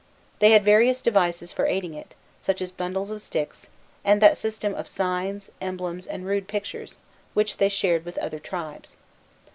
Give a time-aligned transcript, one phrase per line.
[0.39, 3.67] They had various devices for aiding it, such as bundles of sticks,
[4.03, 6.97] and that system of signs, emblems, and rude pictures,
[7.35, 8.97] which they shared with other tribes.